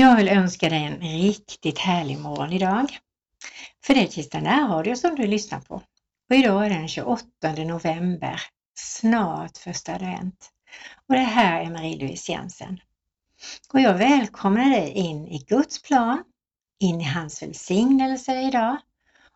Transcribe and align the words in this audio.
Jag 0.00 0.16
vill 0.16 0.28
önska 0.28 0.68
dig 0.68 0.84
en 0.84 1.00
riktigt 1.00 1.78
härlig 1.78 2.18
morgon 2.18 2.52
idag. 2.52 2.98
För 3.84 3.94
det 3.94 4.00
är 4.00 4.06
Kristen 4.06 4.44
närradio 4.44 4.96
som 4.96 5.14
du 5.14 5.26
lyssnar 5.26 5.60
på. 5.60 5.74
Och 6.30 6.36
idag 6.36 6.66
är 6.66 6.70
den 6.70 6.88
28 6.88 7.24
november, 7.42 8.40
snart 8.78 9.58
första 9.58 9.94
advent. 9.94 10.50
Och 11.08 11.14
det 11.14 11.20
här 11.20 11.60
är 11.60 11.70
Marie-Louise 11.70 12.32
Jensen. 12.32 12.80
Och 13.72 13.80
jag 13.80 13.94
välkomnar 13.94 14.70
dig 14.70 14.90
in 14.90 15.26
i 15.26 15.38
Guds 15.38 15.82
plan, 15.82 16.24
in 16.78 17.00
i 17.00 17.04
hans 17.04 17.42
välsignelser 17.42 18.48
idag 18.48 18.76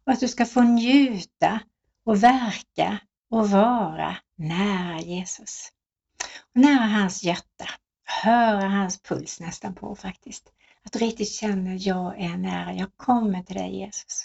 och 0.07 0.13
att 0.13 0.21
du 0.21 0.29
ska 0.29 0.47
få 0.47 0.63
njuta 0.63 1.61
och 2.07 2.23
verka 2.23 2.99
och 3.31 3.51
vara 3.51 4.17
nära 4.39 5.01
Jesus. 5.01 5.69
Och 6.55 6.61
nära 6.61 6.87
hans 6.87 7.25
hjärta 7.25 7.69
höra 8.05 8.69
hans 8.69 9.03
puls 9.03 9.41
nästan 9.41 9.75
på 9.75 9.97
faktiskt. 9.97 10.53
Att 10.85 10.93
du 10.93 10.99
riktigt 10.99 11.33
känner, 11.33 11.79
jag 11.89 12.21
är 12.21 12.37
nära, 12.37 12.75
jag 12.75 12.97
kommer 12.97 13.43
till 13.43 13.57
dig 13.57 13.77
Jesus. 13.79 14.25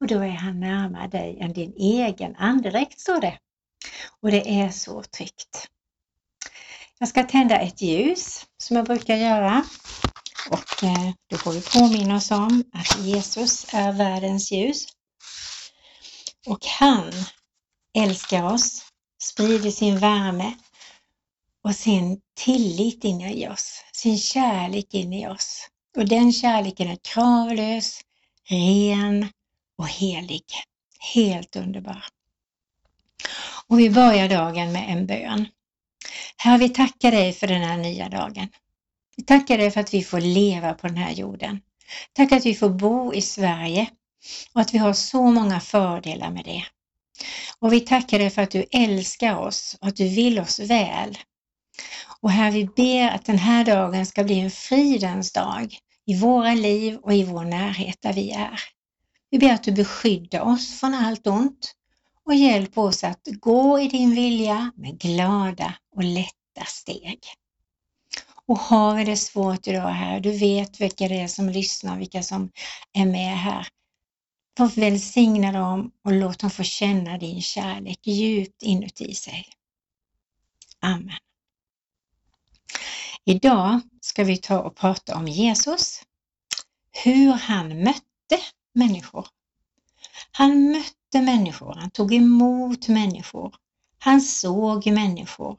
Och 0.00 0.06
då 0.06 0.18
är 0.18 0.28
han 0.28 0.60
närmare 0.60 1.08
dig 1.08 1.38
än 1.40 1.52
din 1.52 1.72
egen 1.76 2.36
andedräkt, 2.36 3.00
står 3.00 3.20
det. 3.20 3.38
Och 4.20 4.30
det 4.30 4.60
är 4.60 4.70
så 4.70 5.02
tryggt. 5.02 5.68
Jag 6.98 7.08
ska 7.08 7.22
tända 7.22 7.60
ett 7.60 7.82
ljus 7.82 8.46
som 8.56 8.76
jag 8.76 8.86
brukar 8.86 9.16
göra. 9.16 9.64
Och 10.50 10.84
eh, 10.84 11.10
då 11.30 11.36
får 11.36 11.52
vi 11.52 11.62
påminna 11.62 12.16
oss 12.16 12.30
om 12.30 12.64
att 12.72 12.98
Jesus 12.98 13.66
är 13.74 13.92
världens 13.92 14.52
ljus. 14.52 14.86
Och 16.46 16.66
han 16.80 17.12
älskar 17.98 18.42
oss, 18.42 18.82
sprider 19.22 19.70
sin 19.70 19.98
värme 19.98 20.54
och 21.64 21.74
sin 21.74 22.20
tillit 22.34 23.04
in 23.04 23.20
i 23.20 23.48
oss, 23.48 23.84
sin 23.92 24.18
kärlek 24.18 24.94
in 24.94 25.12
i 25.12 25.28
oss. 25.28 25.68
Och 25.96 26.08
den 26.08 26.32
kärleken 26.32 26.88
är 26.88 26.96
kravlös, 26.96 28.00
ren 28.48 29.28
och 29.78 29.88
helig. 29.88 30.44
Helt 31.14 31.56
underbar. 31.56 32.04
Och 33.66 33.78
vi 33.78 33.90
börjar 33.90 34.28
dagen 34.28 34.72
med 34.72 34.84
en 34.88 35.06
bön. 35.06 35.46
Herre, 36.36 36.58
vi 36.58 36.68
tackar 36.68 37.10
dig 37.10 37.32
för 37.32 37.46
den 37.46 37.62
här 37.62 37.76
nya 37.76 38.08
dagen. 38.08 38.48
Vi 39.16 39.24
tackar 39.24 39.58
dig 39.58 39.70
för 39.70 39.80
att 39.80 39.94
vi 39.94 40.04
får 40.04 40.20
leva 40.20 40.74
på 40.74 40.86
den 40.86 40.96
här 40.96 41.12
jorden. 41.12 41.60
Tack 42.12 42.32
att 42.32 42.46
vi 42.46 42.54
får 42.54 42.68
bo 42.68 43.14
i 43.14 43.22
Sverige 43.22 43.90
och 44.52 44.60
att 44.60 44.74
vi 44.74 44.78
har 44.78 44.92
så 44.92 45.22
många 45.22 45.60
fördelar 45.60 46.30
med 46.30 46.44
det. 46.44 46.64
Och 47.58 47.72
vi 47.72 47.80
tackar 47.80 48.18
dig 48.18 48.30
för 48.30 48.42
att 48.42 48.50
du 48.50 48.64
älskar 48.70 49.36
oss 49.36 49.76
och 49.80 49.88
att 49.88 49.96
du 49.96 50.08
vill 50.08 50.40
oss 50.40 50.60
väl. 50.60 51.18
Och 52.20 52.30
här 52.30 52.50
vi 52.50 52.64
ber 52.64 53.08
att 53.08 53.24
den 53.24 53.38
här 53.38 53.64
dagen 53.64 54.06
ska 54.06 54.24
bli 54.24 54.40
en 54.40 54.50
fridens 54.50 55.32
dag 55.32 55.78
i 56.06 56.18
våra 56.18 56.54
liv 56.54 56.96
och 56.96 57.14
i 57.14 57.24
vår 57.24 57.44
närhet 57.44 57.98
där 58.00 58.12
vi 58.12 58.30
är. 58.30 58.60
Vi 59.30 59.38
ber 59.38 59.52
att 59.52 59.62
du 59.62 59.72
beskyddar 59.72 60.40
oss 60.40 60.80
från 60.80 60.94
allt 60.94 61.26
ont 61.26 61.74
och 62.24 62.34
hjälp 62.34 62.78
oss 62.78 63.04
att 63.04 63.26
gå 63.40 63.80
i 63.80 63.88
din 63.88 64.14
vilja 64.14 64.72
med 64.76 64.98
glada 64.98 65.74
och 65.96 66.04
lätta 66.04 66.64
steg. 66.66 67.18
Och 68.46 68.58
har 68.58 68.94
vi 68.94 69.04
det 69.04 69.16
svårt 69.16 69.66
idag 69.66 69.88
här, 69.88 70.20
du 70.20 70.38
vet 70.38 70.80
vilka 70.80 71.08
det 71.08 71.20
är 71.20 71.28
som 71.28 71.48
lyssnar, 71.48 71.98
vilka 71.98 72.22
som 72.22 72.50
är 72.92 73.06
med 73.06 73.38
här. 73.38 73.66
Få 74.58 74.66
välsigna 74.66 75.52
dem 75.52 75.90
och 76.04 76.12
låt 76.12 76.38
dem 76.38 76.50
få 76.50 76.62
känna 76.62 77.18
din 77.18 77.42
kärlek 77.42 78.06
djupt 78.06 78.62
inuti 78.62 79.14
sig. 79.14 79.44
Amen. 80.80 81.18
Idag 83.26 83.80
ska 84.00 84.24
vi 84.24 84.36
ta 84.36 84.60
och 84.60 84.76
prata 84.76 85.16
om 85.16 85.28
Jesus, 85.28 86.02
hur 87.04 87.32
han 87.32 87.82
mötte 87.82 88.38
människor. 88.74 89.26
Han 90.32 90.70
mötte 90.70 91.22
människor, 91.22 91.74
han 91.74 91.90
tog 91.90 92.14
emot 92.14 92.88
människor, 92.88 93.54
han 93.98 94.20
såg 94.20 94.86
människor. 94.86 95.58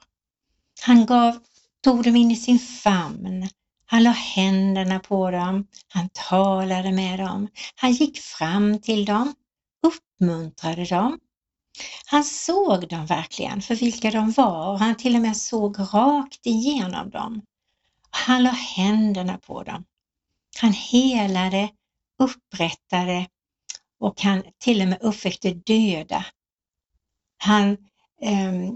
Han 0.81 1.05
gav, 1.05 1.39
tog 1.83 2.03
dem 2.03 2.15
in 2.15 2.31
i 2.31 2.35
sin 2.35 2.59
famn, 2.59 3.49
han 3.85 4.03
la 4.03 4.11
händerna 4.11 4.99
på 4.99 5.31
dem, 5.31 5.67
han 5.87 6.09
talade 6.13 6.91
med 6.91 7.19
dem, 7.19 7.47
han 7.75 7.91
gick 7.91 8.17
fram 8.19 8.81
till 8.81 9.05
dem, 9.05 9.35
uppmuntrade 9.83 10.85
dem. 10.85 11.19
Han 12.05 12.23
såg 12.23 12.87
dem 12.89 13.05
verkligen 13.05 13.61
för 13.61 13.75
vilka 13.75 14.11
de 14.11 14.31
var 14.31 14.71
och 14.71 14.79
han 14.79 14.95
till 14.95 15.15
och 15.15 15.21
med 15.21 15.37
såg 15.37 15.79
rakt 15.79 16.45
igenom 16.45 17.09
dem. 17.09 17.41
Han 18.15 18.43
la 18.43 18.49
händerna 18.49 19.37
på 19.37 19.63
dem. 19.63 19.85
Han 20.61 20.73
helade, 20.73 21.69
upprättade 22.19 23.27
och 23.99 24.21
han 24.21 24.43
till 24.57 24.81
och 24.81 24.87
med 24.87 24.97
uppväckte 25.01 25.53
döda. 25.53 26.25
Han 27.37 27.71
eh, 28.21 28.71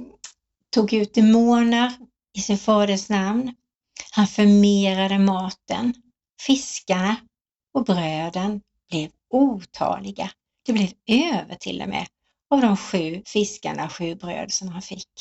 tog 0.70 0.94
ut 0.94 1.14
demoner 1.14 1.94
i 2.38 2.42
sin 2.42 2.58
faders 2.58 3.10
namn. 3.10 3.56
Han 4.12 4.28
förmerade 4.28 5.20
maten. 5.20 5.94
Fiskarna 6.42 7.16
och 7.74 7.86
bröden 7.86 8.62
blev 8.90 9.12
otaliga. 9.30 10.32
Det 10.66 10.74
blev 10.74 10.92
över 11.08 11.56
till 11.56 11.82
och 11.82 11.90
med 11.90 12.08
av 12.50 12.62
de 12.62 12.78
sju 12.78 13.24
fiskarna, 13.26 13.90
sju 13.90 14.16
bröd 14.16 14.52
som 14.52 14.68
han 14.68 14.82
fick. 14.82 15.12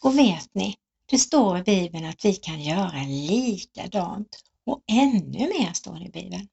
Och 0.00 0.18
vet 0.18 0.54
ni, 0.54 0.76
det 1.12 1.18
står 1.18 1.58
i 1.58 1.62
Bibeln 1.62 2.04
att 2.04 2.24
vi 2.24 2.34
kan 2.34 2.62
göra 2.62 3.02
likadant 3.06 4.36
och 4.66 4.82
ännu 4.86 5.38
mer 5.38 5.72
står 5.72 5.94
det 5.94 6.04
i 6.04 6.10
Bibeln. 6.10 6.48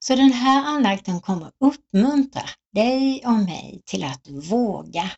Så 0.00 0.14
den 0.16 0.32
här 0.32 0.64
andakten 0.64 1.20
kommer 1.20 1.52
uppmuntra 1.58 2.42
dig 2.72 3.22
och 3.26 3.38
mig 3.38 3.82
till 3.84 4.04
att 4.04 4.28
våga 4.28 5.10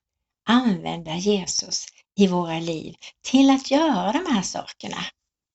använda 0.48 1.16
Jesus 1.16 1.86
i 2.16 2.26
våra 2.26 2.58
liv 2.58 2.94
till 3.22 3.50
att 3.50 3.70
göra 3.70 4.12
de 4.12 4.34
här 4.34 4.42
sakerna. 4.42 5.04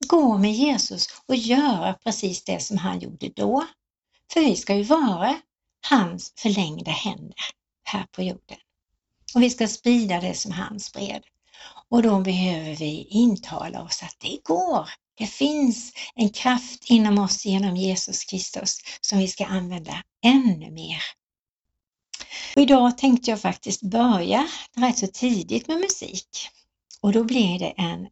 Gå 0.08 0.38
med 0.38 0.54
Jesus 0.54 1.08
och 1.26 1.36
göra 1.36 1.94
precis 1.94 2.44
det 2.44 2.60
som 2.60 2.78
han 2.78 3.00
gjorde 3.00 3.30
då. 3.30 3.66
För 4.34 4.40
vi 4.42 4.56
ska 4.56 4.76
ju 4.76 4.84
vara 4.84 5.40
hans 5.90 6.34
förlängda 6.38 6.92
händer 6.92 7.40
här 7.84 8.08
på 8.12 8.24
jorden. 8.24 8.58
Och 9.36 9.42
vi 9.42 9.50
ska 9.50 9.68
sprida 9.68 10.22
det 10.22 10.34
som 10.34 10.52
han 10.52 10.80
spred. 10.80 11.24
Och 11.90 12.04
då 12.04 12.20
behöver 12.20 12.76
vi 12.76 13.08
intala 13.10 13.84
oss 13.84 14.04
att 14.04 14.16
det 14.20 14.40
går. 14.44 14.90
Det 15.18 15.28
finns 15.28 15.94
en 16.16 16.30
kraft 16.30 16.86
inom 16.90 17.18
oss 17.18 17.46
genom 17.46 17.76
Jesus 17.76 18.24
Kristus 18.24 18.78
som 19.02 19.20
vi 19.20 19.28
ska 19.28 19.46
använda 19.46 20.04
ännu 20.24 20.72
mer. 20.72 21.02
Och 22.56 22.62
idag 22.62 22.98
tänkte 22.98 23.30
jag 23.32 23.42
faktiskt 23.42 23.82
börja 23.82 24.48
rätt 24.78 24.98
så 24.98 25.08
tidigt 25.08 25.68
med 25.68 25.80
musik. 25.80 26.50
Och 27.02 27.12
då 27.12 27.24
blir 27.24 27.60
det 27.60 27.74
en 27.78 28.08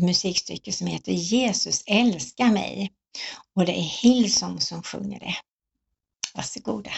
musikstycke 0.00 0.72
som 0.72 0.86
heter 0.86 1.12
Jesus 1.12 1.84
älskar 1.86 2.50
mig. 2.50 2.92
Och 3.54 3.66
det 3.66 3.78
är 3.78 4.02
Hillsong 4.02 4.60
som 4.60 4.82
sjunger 4.82 5.20
det. 5.20 5.34
Varsågoda. 6.34 6.90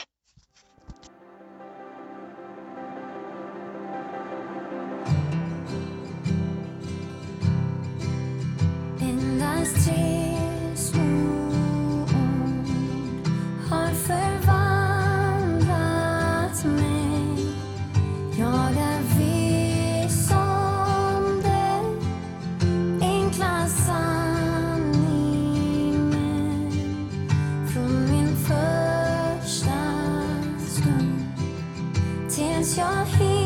Tre 32.57 32.63
var 32.63 33.05
spikarna 33.05 33.46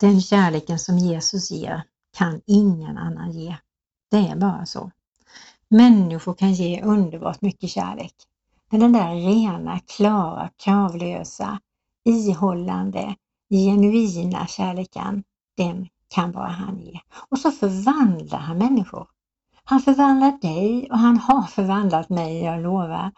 den 0.00 0.20
kärleken 0.20 0.78
som 0.78 0.98
Jesus 0.98 1.50
ger 1.50 1.82
kan 2.16 2.40
ingen 2.46 2.98
annan 2.98 3.30
ge. 3.30 3.56
Det 4.10 4.16
är 4.16 4.36
bara 4.36 4.66
så. 4.66 4.90
Människor 5.68 6.34
kan 6.34 6.52
ge 6.52 6.82
underbart 6.82 7.42
mycket 7.42 7.70
kärlek. 7.70 8.14
Men 8.70 8.80
den 8.80 8.92
där 8.92 9.14
rena, 9.14 9.78
klara, 9.78 10.50
kravlösa, 10.64 11.60
ihållande, 12.04 13.14
genuina 13.50 14.46
kärleken, 14.46 15.22
den 15.56 15.88
kan 16.08 16.32
bara 16.32 16.48
han 16.48 16.80
ge. 16.80 17.00
Och 17.30 17.38
så 17.38 17.50
förvandlar 17.50 18.38
han 18.38 18.58
människor. 18.58 19.06
Han 19.64 19.80
förvandlar 19.80 20.38
dig 20.40 20.88
och 20.90 20.98
han 20.98 21.18
har 21.18 21.42
förvandlat 21.42 22.08
mig, 22.08 22.44
jag 22.44 22.62
lovar. 22.62 23.12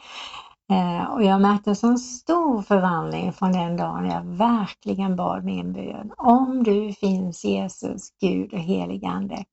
Eh, 0.73 1.05
och 1.05 1.23
jag 1.23 1.41
märkte 1.41 1.71
en 1.71 1.77
sån 1.77 1.99
stor 1.99 2.63
förvandling 2.63 3.33
från 3.33 3.53
den 3.53 3.77
dagen 3.77 4.07
jag 4.07 4.23
verkligen 4.23 5.17
bad 5.17 5.45
min 5.45 5.73
bön. 5.73 6.13
Om 6.17 6.65
du 6.65 6.93
finns 6.93 7.45
Jesus, 7.45 8.13
Gud 8.21 8.53
och 8.53 8.61
heligande, 8.61 9.45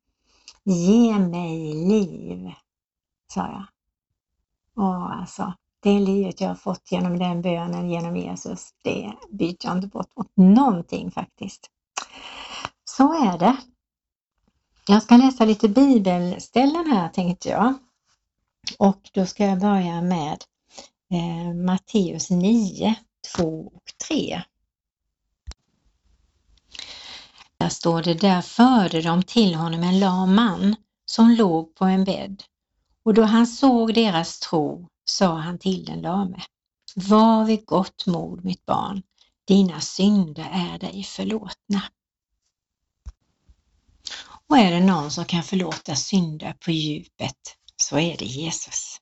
ge 0.63 1.19
mig 1.19 1.73
liv, 1.73 2.51
sa 3.33 3.41
jag. 3.41 3.65
Och 4.85 5.13
alltså, 5.15 5.53
det 5.79 5.99
livet 5.99 6.41
jag 6.41 6.47
har 6.47 6.55
fått 6.55 6.91
genom 6.91 7.19
den 7.19 7.41
bönen, 7.41 7.89
genom 7.89 8.17
Jesus, 8.17 8.73
det 8.83 9.13
byter 9.29 9.57
jag 9.63 9.77
inte 9.77 9.87
bort 9.87 10.17
mot 10.17 10.31
någonting 10.35 11.11
faktiskt. 11.11 11.69
Så 12.83 13.13
är 13.13 13.37
det. 13.37 13.57
Jag 14.87 15.03
ska 15.03 15.17
läsa 15.17 15.45
lite 15.45 15.69
bibelställen 15.69 16.91
här 16.91 17.09
tänkte 17.09 17.49
jag. 17.49 17.73
Och 18.79 19.09
då 19.13 19.25
ska 19.25 19.45
jag 19.45 19.59
börja 19.59 20.01
med 20.01 20.43
eh, 21.13 21.53
Matteus 21.53 22.29
9, 22.29 22.95
2 23.35 23.71
och 23.75 23.91
3. 24.07 24.43
Där 27.57 27.69
står 27.69 28.03
det, 28.03 28.13
där 28.13 28.41
förde 28.41 29.01
de 29.01 29.23
till 29.23 29.55
honom 29.55 29.83
en 29.83 29.99
lam 29.99 30.35
man 30.35 30.75
som 31.05 31.31
låg 31.31 31.75
på 31.75 31.85
en 31.85 32.03
bädd 32.03 32.43
och 33.03 33.13
då 33.13 33.23
han 33.23 33.47
såg 33.47 33.93
deras 33.93 34.39
tro 34.39 34.87
sa 35.05 35.35
han 35.35 35.59
till 35.59 35.85
den 35.85 36.01
lame, 36.01 36.43
var 36.95 37.45
vid 37.45 37.65
gott 37.65 38.05
mod 38.05 38.45
mitt 38.45 38.65
barn, 38.65 39.03
dina 39.47 39.81
synder 39.81 40.49
är 40.51 40.79
dig 40.79 41.03
förlåtna. 41.03 41.83
Och 44.47 44.57
är 44.57 44.71
det 44.71 44.79
någon 44.79 45.11
som 45.11 45.25
kan 45.25 45.43
förlåta 45.43 45.95
synder 45.95 46.53
på 46.53 46.71
djupet 46.71 47.57
så 47.75 47.99
är 47.99 48.17
det 48.17 48.25
Jesus. 48.25 48.97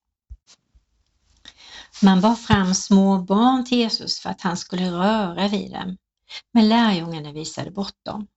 Man 2.02 2.22
bar 2.22 2.36
fram 2.36 2.74
små 2.74 3.18
barn 3.18 3.66
till 3.66 3.78
Jesus 3.78 4.20
för 4.20 4.30
att 4.30 4.42
han 4.42 4.58
skulle 4.58 4.92
röra 4.92 5.48
vid 5.48 5.72
dem, 5.72 5.98
men 6.54 6.70
lärjungarna 6.70 7.32
visade 7.32 7.72
bort 7.72 8.06
dem. 8.06 8.28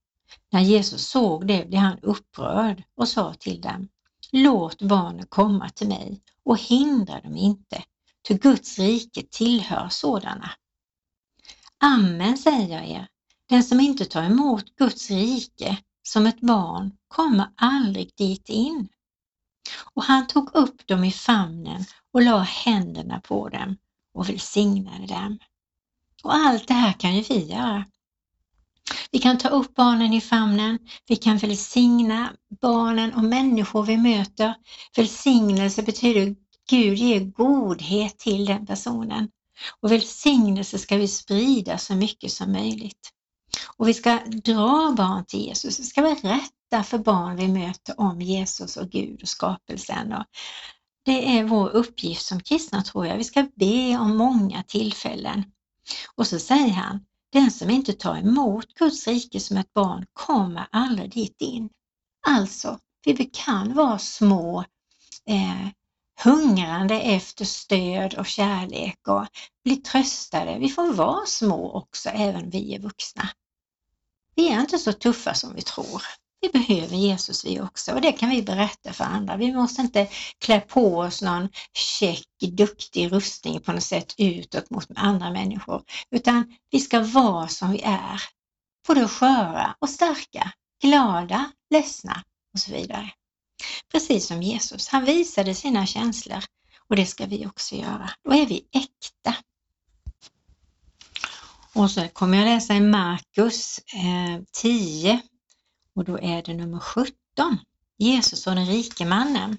När 0.53 0.61
Jesus 0.61 1.07
såg 1.09 1.47
det 1.47 1.69
blev 1.69 1.81
han 1.81 1.99
upprörd 1.99 2.83
och 2.97 3.09
sa 3.09 3.35
till 3.35 3.61
dem, 3.61 3.89
låt 4.33 4.83
barnen 4.83 5.27
komma 5.29 5.69
till 5.69 5.89
mig 5.89 6.21
och 6.45 6.59
hindra 6.61 7.21
dem 7.21 7.37
inte, 7.37 7.83
ty 8.29 8.35
Guds 8.35 8.79
rike 8.79 9.23
tillhör 9.31 9.89
sådana. 9.89 10.51
Amen 11.79 12.39
säger 12.39 12.77
jag 12.77 12.89
er, 12.89 13.09
den 13.49 13.65
som 13.65 13.81
inte 13.81 14.05
tar 14.05 14.23
emot 14.23 14.77
Guds 14.77 15.11
rike 15.11 15.79
som 16.03 16.27
ett 16.27 16.41
barn 16.41 16.93
kommer 17.09 17.49
aldrig 17.57 18.11
dit 18.17 18.49
in. 18.49 18.89
Och 19.95 20.05
han 20.05 20.27
tog 20.27 20.55
upp 20.55 20.87
dem 20.87 21.05
i 21.05 21.13
famnen 21.13 21.85
och 22.13 22.23
la 22.23 22.39
händerna 22.39 23.21
på 23.21 23.49
dem 23.49 23.77
och 24.15 24.29
välsignade 24.29 25.07
dem. 25.07 25.39
Och 26.23 26.35
allt 26.35 26.69
det 26.69 26.75
här 26.75 26.93
kan 26.93 27.17
ju 27.17 27.23
vi 27.23 27.45
göra. 27.45 27.85
Vi 29.11 29.19
kan 29.19 29.39
ta 29.39 29.49
upp 29.49 29.75
barnen 29.75 30.13
i 30.13 30.21
famnen, 30.21 30.79
vi 31.07 31.17
kan 31.17 31.39
välsigna 31.39 32.33
barnen 32.61 33.15
och 33.15 33.25
människor 33.25 33.83
vi 33.83 33.97
möter. 33.97 34.55
Välsignelse 34.97 35.83
betyder 35.83 36.37
Gud 36.71 36.99
ger 36.99 37.21
godhet 37.21 38.19
till 38.19 38.45
den 38.45 38.67
personen. 38.67 39.29
Och 39.81 39.93
välsignelse 39.93 40.79
ska 40.79 40.97
vi 40.97 41.09
sprida 41.09 41.79
så 41.79 41.95
mycket 41.95 42.33
som 42.33 42.53
möjligt. 42.53 43.11
Och 43.77 43.89
vi 43.89 43.95
ska 43.95 44.19
dra 44.27 44.95
barn 44.97 45.25
till 45.25 45.41
Jesus, 45.41 45.81
vi 45.81 45.85
ska 45.85 46.03
berätta 46.71 46.85
för 46.85 46.99
barn 46.99 47.37
vi 47.37 47.49
möter 47.49 48.01
om 48.01 48.21
Jesus 48.21 48.77
och 48.77 48.91
Gud 48.91 49.23
och 49.23 49.29
skapelsen. 49.29 50.13
Och 50.13 50.25
det 51.05 51.39
är 51.39 51.45
vår 51.45 51.69
uppgift 51.69 52.27
som 52.27 52.41
kristna 52.41 52.83
tror 52.83 53.07
jag. 53.07 53.17
Vi 53.17 53.25
ska 53.25 53.49
be 53.55 53.99
om 53.99 54.17
många 54.17 54.63
tillfällen. 54.63 55.45
Och 56.17 56.27
så 56.27 56.39
säger 56.39 56.73
han, 56.73 57.01
den 57.33 57.51
som 57.51 57.71
inte 57.71 57.93
tar 57.93 58.17
emot 58.17 58.75
Guds 58.75 59.07
rike 59.07 59.41
som 59.41 59.57
ett 59.57 59.73
barn 59.73 60.07
kommer 60.13 60.67
aldrig 60.73 61.13
dit 61.13 61.37
in. 61.41 61.69
Alltså, 62.27 62.79
vi 63.05 63.25
kan 63.25 63.75
vara 63.75 63.99
små, 63.99 64.65
eh, 65.27 65.69
hungrande 66.25 67.01
efter 67.01 67.45
stöd 67.45 68.15
och 68.15 68.27
kärlek 68.27 69.09
och 69.09 69.27
bli 69.65 69.77
tröstade. 69.77 70.59
Vi 70.59 70.69
får 70.69 70.93
vara 70.93 71.27
små 71.27 71.73
också, 71.73 72.09
även 72.09 72.51
vi 72.51 72.75
är 72.75 72.79
vuxna. 72.79 73.29
Vi 74.35 74.49
är 74.49 74.61
inte 74.61 74.79
så 74.79 74.93
tuffa 74.93 75.35
som 75.35 75.55
vi 75.55 75.63
tror. 75.63 76.03
Vi 76.41 76.49
behöver 76.49 76.97
Jesus 76.97 77.45
vi 77.45 77.61
också 77.61 77.93
och 77.93 78.01
det 78.01 78.13
kan 78.13 78.31
vi 78.31 78.43
berätta 78.43 78.93
för 78.93 79.05
andra. 79.05 79.37
Vi 79.37 79.53
måste 79.53 79.83
inte 79.83 80.09
klä 80.39 80.61
på 80.61 80.99
oss 80.99 81.23
någon 81.23 81.49
check, 81.73 82.27
duktig 82.53 83.13
rustning 83.13 83.61
på 83.61 83.73
något 83.73 83.83
sätt 83.83 84.15
utåt 84.19 84.71
mot 84.71 84.87
andra 84.95 85.31
människor, 85.31 85.83
utan 86.11 86.57
vi 86.71 86.81
ska 86.81 87.01
vara 87.01 87.49
som 87.49 87.73
vi 87.73 87.83
är. 87.83 88.23
Både 88.87 89.09
sköra 89.09 89.77
och 89.79 89.91
starka, 89.91 90.53
glada, 90.83 91.53
ledsna 91.71 92.23
och 92.55 92.61
så 92.61 92.73
vidare. 92.73 93.11
Precis 93.93 94.27
som 94.27 94.43
Jesus, 94.43 94.89
han 94.89 95.05
visade 95.05 95.55
sina 95.55 95.87
känslor 95.87 96.45
och 96.89 96.97
det 96.97 97.07
ska 97.07 97.27
vi 97.27 97.47
också 97.47 97.75
göra. 97.75 98.11
Då 98.25 98.35
är 98.35 98.47
vi 98.47 98.69
äkta. 98.73 99.37
Och 101.75 101.91
så 101.91 102.09
kommer 102.09 102.39
jag 102.39 102.45
läsa 102.45 102.75
i 102.75 102.81
Markus 102.81 103.79
eh, 103.79 104.43
10 104.53 105.21
och 106.01 106.07
då 106.07 106.19
är 106.19 106.43
det 106.43 106.55
nummer 106.55 106.79
17, 106.79 107.15
Jesus 107.99 108.47
och 108.47 108.55
den 108.55 108.67
rike 108.67 109.05
mannen. 109.05 109.59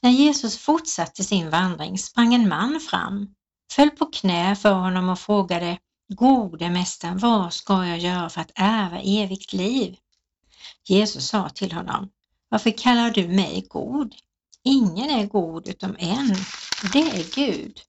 När 0.00 0.10
Jesus 0.10 0.58
fortsatte 0.58 1.24
sin 1.24 1.50
vandring 1.50 1.98
sprang 1.98 2.34
en 2.34 2.48
man 2.48 2.80
fram, 2.80 3.34
föll 3.72 3.90
på 3.90 4.06
knä 4.06 4.56
för 4.56 4.72
honom 4.72 5.08
och 5.08 5.18
frågade 5.18 5.78
Gode 6.08 6.70
mästaren, 6.70 7.18
vad 7.18 7.52
ska 7.52 7.86
jag 7.86 7.98
göra 7.98 8.28
för 8.28 8.40
att 8.40 8.50
ärva 8.54 9.00
evigt 9.00 9.52
liv? 9.52 9.96
Jesus 10.84 11.28
sa 11.28 11.48
till 11.48 11.72
honom, 11.72 12.08
varför 12.48 12.70
kallar 12.70 13.10
du 13.10 13.28
mig 13.28 13.66
god? 13.68 14.14
Ingen 14.62 15.10
är 15.10 15.26
god 15.26 15.68
utom 15.68 15.96
en, 15.98 16.30
och 16.82 16.90
det 16.92 17.10
är 17.10 17.34
Gud. 17.34 17.80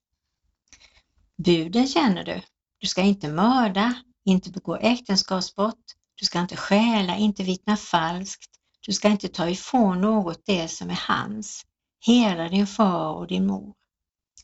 Buden 1.38 1.88
känner 1.88 2.24
du. 2.24 2.42
Du 2.78 2.88
ska 2.88 3.02
inte 3.02 3.28
mörda, 3.28 3.94
inte 4.26 4.52
begå 4.52 4.76
äktenskapsbrott, 4.76 5.96
du 6.20 6.26
ska 6.26 6.40
inte 6.40 6.58
stjäla, 6.58 7.18
inte 7.18 7.44
vittna 7.44 7.78
falskt, 7.78 8.50
du 8.80 8.94
ska 8.94 9.10
inte 9.10 9.28
ta 9.28 9.50
ifrån 9.50 10.02
något 10.02 10.46
det 10.46 10.68
som 10.68 10.90
är 10.90 11.00
hans. 11.08 11.66
Hedra 12.06 12.50
din 12.50 12.68
far 12.68 13.14
och 13.14 13.28
din 13.28 13.48
mor. 13.48 13.74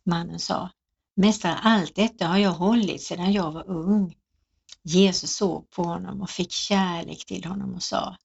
Mannen 0.05 0.39
sa, 0.39 0.69
Mästare, 1.15 1.59
allt 1.63 1.95
detta 1.95 2.27
har 2.27 2.37
jag 2.37 2.51
hållit 2.51 3.01
sedan 3.01 3.33
jag 3.33 3.51
var 3.51 3.69
ung. 3.69 4.15
Jesus 4.83 5.35
såg 5.35 5.69
på 5.69 5.83
honom 5.83 6.21
och 6.21 6.29
fick 6.29 6.51
kärlek 6.51 7.25
till 7.25 7.45
honom 7.45 7.73
och 7.75 7.83
sa, 7.83 8.17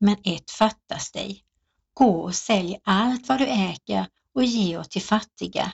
men 0.00 0.16
ett 0.24 0.50
fattas 0.50 1.12
dig. 1.12 1.44
Gå 1.94 2.20
och 2.20 2.34
sälj 2.34 2.78
allt 2.84 3.28
vad 3.28 3.38
du 3.38 3.46
äger 3.46 4.06
och 4.34 4.44
ge 4.44 4.78
åt 4.78 4.90
till 4.90 5.02
fattiga, 5.02 5.72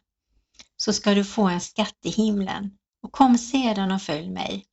så 0.76 0.92
ska 0.92 1.14
du 1.14 1.24
få 1.24 1.48
en 1.48 1.60
skatt 1.60 1.98
i 2.04 2.10
himlen 2.10 2.78
och 3.02 3.12
kom 3.12 3.38
sedan 3.38 3.92
och 3.92 4.02
följ 4.02 4.30
mig. 4.30 4.66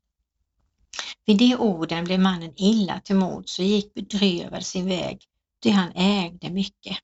Vid 1.25 1.37
de 1.37 1.55
orden 1.55 2.03
blev 2.03 2.19
mannen 2.19 2.53
illa 2.55 2.99
till 2.99 3.15
mods 3.15 3.59
och 3.59 3.65
gick 3.65 3.93
bedrövad 3.93 4.65
sin 4.65 4.85
väg, 4.85 5.23
ty 5.63 5.69
han 5.69 5.91
ägde 5.95 6.49
mycket. 6.49 6.97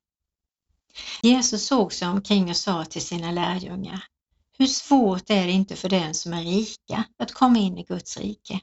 Jesus 1.22 1.68
såg 1.68 1.94
sig 1.94 2.08
omkring 2.08 2.50
och 2.50 2.58
sa 2.58 2.86
till 2.86 3.02
sina 3.02 3.32
lärjungar, 3.32 4.04
hur 4.58 4.66
svårt 4.66 5.30
är 5.30 5.46
det 5.46 5.52
inte 5.52 5.76
för 5.76 5.90
den 5.90 6.14
som 6.14 6.34
är 6.34 6.44
rika 6.44 7.04
att 7.18 7.34
komma 7.34 7.60
in 7.60 7.78
i 7.78 7.84
Guds 7.84 8.18
rike? 8.18 8.60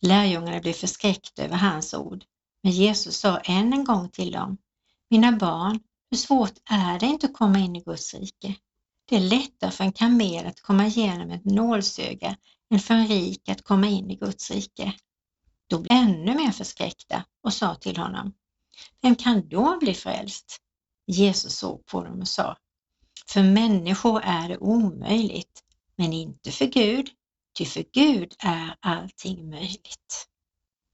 Lärjungarna 0.00 0.60
blev 0.60 0.72
förskräckta 0.72 1.42
över 1.42 1.56
hans 1.56 1.94
ord, 1.94 2.24
men 2.62 2.72
Jesus 2.72 3.16
sa 3.16 3.38
än 3.38 3.72
en 3.72 3.84
gång 3.84 4.10
till 4.10 4.32
dem, 4.32 4.58
mina 5.10 5.32
barn, 5.32 5.80
hur 6.10 6.16
svårt 6.16 6.54
är 6.70 6.98
det 6.98 7.06
inte 7.06 7.26
att 7.26 7.34
komma 7.34 7.58
in 7.58 7.76
i 7.76 7.80
Guds 7.80 8.14
rike? 8.14 8.54
Det 9.08 9.16
är 9.16 9.20
lättare 9.20 9.70
för 9.70 9.84
en 9.84 9.92
kamel 9.92 10.46
att 10.46 10.60
komma 10.60 10.86
igenom 10.86 11.30
ett 11.30 11.44
nålsöga 11.44 12.36
än 12.70 12.80
för 12.80 12.94
en 12.94 13.08
rik 13.08 13.48
att 13.48 13.62
komma 13.62 13.86
in 13.86 14.10
i 14.10 14.16
Guds 14.16 14.50
rike. 14.50 14.94
Då 15.68 15.78
blev 15.78 15.98
ännu 15.98 16.34
mer 16.34 16.52
förskräckta 16.52 17.24
och 17.42 17.52
sa 17.52 17.74
till 17.74 17.96
honom, 17.96 18.34
vem 19.02 19.16
kan 19.16 19.48
då 19.48 19.78
bli 19.78 19.94
frälst? 19.94 20.56
Jesus 21.06 21.56
såg 21.56 21.86
på 21.86 22.04
dem 22.04 22.20
och 22.20 22.28
sa, 22.28 22.56
för 23.26 23.42
människor 23.42 24.20
är 24.24 24.48
det 24.48 24.58
omöjligt, 24.58 25.62
men 25.96 26.12
inte 26.12 26.50
för 26.50 26.66
Gud, 26.66 27.10
ty 27.58 27.64
för 27.64 27.84
Gud 27.92 28.34
är 28.38 28.76
allting 28.80 29.50
möjligt. 29.50 30.28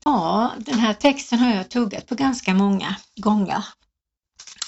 Ja, 0.04 0.52
den 0.58 0.78
här 0.78 0.94
texten 0.94 1.38
har 1.38 1.54
jag 1.54 1.70
tuggat 1.70 2.06
på 2.06 2.14
ganska 2.14 2.54
många 2.54 2.96
gånger. 3.16 3.64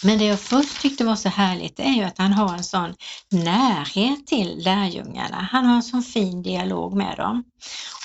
Men 0.05 0.19
det 0.19 0.25
jag 0.25 0.41
först 0.41 0.81
tyckte 0.81 1.05
var 1.05 1.17
så 1.17 1.29
härligt 1.29 1.81
är 1.81 1.93
ju 1.93 2.03
att 2.03 2.19
han 2.19 2.33
har 2.33 2.55
en 2.55 2.65
sån 2.65 2.95
närhet 3.31 4.27
till 4.27 4.59
lärjungarna. 4.59 5.49
Han 5.53 5.65
har 5.65 5.77
en 5.77 5.83
sån 5.83 6.03
fin 6.03 6.43
dialog 6.43 6.97
med 6.97 7.17
dem. 7.17 7.45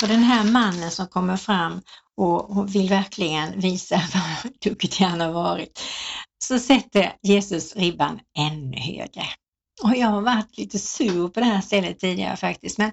Och 0.01 0.07
den 0.07 0.23
här 0.23 0.43
mannen 0.43 0.91
som 0.91 1.07
kommer 1.07 1.37
fram 1.37 1.81
och 2.17 2.75
vill 2.75 2.89
verkligen 2.89 3.59
visa 3.59 3.95
vad 4.13 4.53
duktig 4.63 5.05
han 5.05 5.21
har 5.21 5.31
varit, 5.31 5.81
så 6.43 6.59
sätter 6.59 7.13
Jesus 7.21 7.75
ribban 7.75 8.19
ännu 8.37 8.77
högre. 8.77 9.25
Och 9.83 9.95
jag 9.95 10.07
har 10.07 10.21
varit 10.21 10.57
lite 10.57 10.79
sur 10.79 11.27
på 11.27 11.39
det 11.39 11.45
här 11.45 11.61
stället 11.61 11.99
tidigare 11.99 12.37
faktiskt, 12.37 12.77
men 12.77 12.91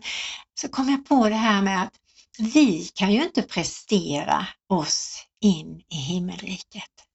så 0.60 0.68
kom 0.68 0.88
jag 0.88 1.08
på 1.08 1.28
det 1.28 1.34
här 1.34 1.62
med 1.62 1.82
att 1.82 1.92
vi 2.38 2.90
kan 2.94 3.12
ju 3.12 3.24
inte 3.24 3.42
prestera 3.42 4.46
oss 4.68 5.24
in 5.40 5.80
i 5.90 5.96
himmelriket. 5.96 7.05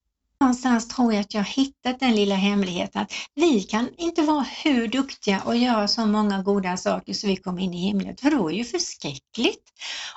Någonstans 0.42 0.88
tror 0.88 1.12
jag 1.12 1.20
att 1.20 1.34
jag 1.34 1.44
hittat 1.44 2.00
den 2.00 2.14
lilla 2.14 2.34
hemligheten 2.34 3.02
att 3.02 3.12
vi 3.34 3.62
kan 3.62 3.88
inte 3.98 4.22
vara 4.22 4.46
hur 4.64 4.88
duktiga 4.88 5.42
och 5.42 5.56
göra 5.56 5.88
så 5.88 6.06
många 6.06 6.42
goda 6.42 6.76
saker 6.76 7.12
så 7.12 7.26
vi 7.26 7.36
kommer 7.36 7.62
in 7.62 7.74
i 7.74 7.78
himlen, 7.78 8.16
för 8.16 8.30
då 8.30 8.48
är 8.48 8.52
det 8.52 8.58
ju 8.58 8.64
förskräckligt 8.64 9.62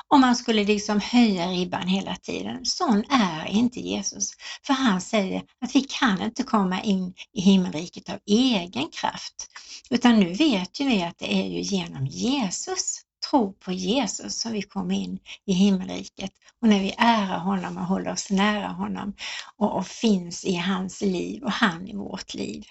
om 0.08 0.22
man 0.22 0.36
skulle 0.36 0.64
liksom 0.64 1.00
höja 1.00 1.48
ribban 1.48 1.88
hela 1.88 2.16
tiden. 2.16 2.66
Sån 2.66 3.04
är 3.10 3.46
inte 3.46 3.80
Jesus, 3.80 4.34
för 4.66 4.74
han 4.74 5.02
säger 5.02 5.44
att 5.62 5.76
vi 5.76 5.82
kan 5.82 6.22
inte 6.22 6.44
komma 6.44 6.82
in 6.82 7.14
i 7.34 7.42
himmelriket 7.42 8.10
av 8.10 8.20
egen 8.26 8.90
kraft, 8.90 9.48
utan 9.90 10.20
nu 10.20 10.34
vet 10.34 10.80
ju 10.80 10.88
vi 10.88 11.04
att 11.04 11.18
det 11.18 11.34
är 11.34 11.48
ju 11.48 11.62
genom 11.62 12.06
Jesus 12.06 13.05
tro 13.30 13.54
på 13.54 13.72
Jesus 13.72 14.42
som 14.42 14.52
vi 14.52 14.62
kommer 14.62 14.96
in 14.96 15.20
i 15.46 15.54
himmelriket 15.54 16.32
och 16.62 16.68
när 16.68 16.80
vi 16.80 16.96
ärar 16.98 17.40
honom 17.40 17.78
och 17.78 17.86
håller 17.86 18.12
oss 18.12 18.30
nära 18.30 18.68
honom 18.68 19.14
och, 19.58 19.78
och 19.78 19.88
finns 19.88 20.46
i 20.46 20.56
hans 20.56 21.02
liv 21.02 21.44
och 21.44 21.52
han 21.52 21.88
i 21.88 21.96
vårt 21.96 22.34
liv. 22.34 22.64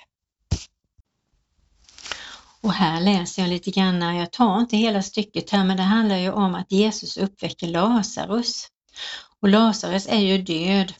Och 2.60 2.72
här 2.72 3.00
läser 3.00 3.42
jag 3.42 3.48
lite 3.48 3.70
grann, 3.70 4.16
jag 4.16 4.32
tar 4.32 4.60
inte 4.60 4.76
hela 4.76 5.02
stycket 5.02 5.50
här, 5.50 5.64
men 5.64 5.76
det 5.76 5.82
handlar 5.82 6.16
ju 6.16 6.30
om 6.30 6.54
att 6.54 6.72
Jesus 6.72 7.16
uppväcker 7.16 7.66
Lazarus. 7.66 8.68
Och 9.40 9.48
Lazarus 9.48 10.06
är 10.06 10.20
ju 10.20 10.38
död 10.38 10.92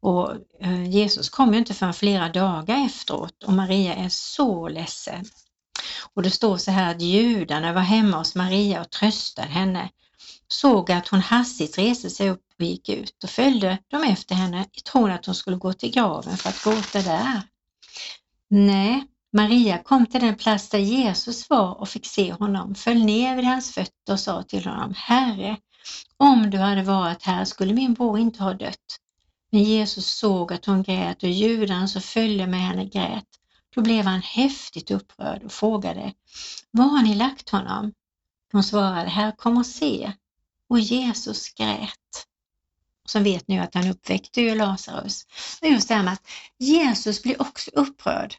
och 0.00 0.34
eh, 0.60 0.90
Jesus 0.90 1.30
kommer 1.30 1.52
ju 1.52 1.58
inte 1.58 1.74
förrän 1.74 1.94
flera 1.94 2.28
dagar 2.28 2.86
efteråt 2.86 3.42
och 3.42 3.52
Maria 3.52 3.94
är 3.94 4.08
så 4.08 4.68
ledsen. 4.68 5.24
Och 6.18 6.24
det 6.24 6.30
står 6.30 6.56
så 6.56 6.70
här 6.70 6.94
att 6.94 7.02
judarna 7.02 7.72
var 7.72 7.80
hemma 7.80 8.16
hos 8.16 8.34
Maria 8.34 8.80
och 8.80 8.90
tröstade 8.90 9.48
henne, 9.48 9.90
såg 10.48 10.92
att 10.92 11.08
hon 11.08 11.20
hastigt 11.20 11.78
reste 11.78 12.10
sig 12.10 12.30
upp 12.30 12.44
och 12.58 12.64
gick 12.64 12.88
ut 12.88 13.24
och 13.24 13.30
följde 13.30 13.78
de 13.88 14.02
efter 14.02 14.34
henne 14.34 14.66
i 14.72 14.80
tron 14.80 15.10
att 15.10 15.26
hon 15.26 15.34
skulle 15.34 15.56
gå 15.56 15.72
till 15.72 15.90
graven 15.90 16.36
för 16.36 16.48
att 16.48 16.64
gråta 16.64 17.02
där. 17.02 17.42
Nej, 18.50 19.06
Maria 19.32 19.78
kom 19.78 20.06
till 20.06 20.20
den 20.20 20.36
plats 20.36 20.68
där 20.68 20.78
Jesus 20.78 21.50
var 21.50 21.80
och 21.80 21.88
fick 21.88 22.06
se 22.06 22.32
honom, 22.32 22.74
föll 22.74 23.04
ner 23.04 23.36
vid 23.36 23.44
hans 23.44 23.74
fötter 23.74 24.12
och 24.12 24.20
sa 24.20 24.42
till 24.42 24.64
honom, 24.66 24.94
Herre, 24.96 25.56
om 26.16 26.50
du 26.50 26.58
hade 26.58 26.82
varit 26.82 27.22
här 27.22 27.44
skulle 27.44 27.74
min 27.74 27.94
bror 27.94 28.18
inte 28.18 28.42
ha 28.42 28.54
dött. 28.54 28.98
Men 29.50 29.62
Jesus 29.62 30.18
såg 30.18 30.52
att 30.52 30.66
hon 30.66 30.82
grät 30.82 31.22
och 31.22 31.28
judarna 31.28 31.88
som 31.88 32.02
följde 32.02 32.46
med 32.46 32.60
henne 32.60 32.84
grät. 32.84 33.37
Då 33.78 33.82
blev 33.82 34.04
han 34.04 34.22
häftigt 34.22 34.90
upprörd 34.90 35.42
och 35.42 35.52
frågade, 35.52 36.12
var 36.70 36.84
har 36.84 37.02
ni 37.02 37.14
lagt 37.14 37.50
honom? 37.50 37.92
De 38.52 38.62
svarade, 38.62 39.10
här 39.10 39.32
kom 39.32 39.58
och 39.58 39.66
se. 39.66 40.12
Och 40.68 40.80
Jesus 40.80 41.54
grät. 41.54 42.26
Som 43.08 43.22
vet 43.22 43.48
nu 43.48 43.58
att 43.58 43.74
han 43.74 43.90
uppväckte 43.90 44.40
ju 44.40 44.54
Lazarus. 44.54 45.26
Men 45.62 45.72
just 45.72 45.88
det 45.88 45.94
här 45.94 46.02
med 46.02 46.12
att 46.12 46.28
Jesus 46.58 47.22
blir 47.22 47.42
också 47.42 47.70
upprörd. 47.70 48.34